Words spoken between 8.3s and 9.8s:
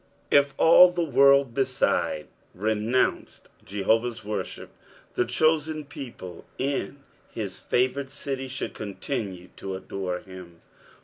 should continue to